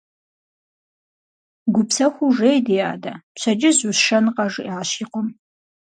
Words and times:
–Гупсэхуу 1.73 2.29
жей, 2.37 2.57
ди 2.67 2.77
адэ, 2.93 3.13
пщэдджыжь 3.35 3.83
усшэнкъэ,– 3.89 4.45
жиӏащ 4.53 4.91
и 5.03 5.05
къуэм. 5.11 5.27